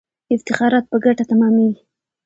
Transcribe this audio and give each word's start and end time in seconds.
افتخارات 0.35 0.85
په 0.91 0.97
ګټه 1.05 1.23
تمامیږي. 1.31 1.81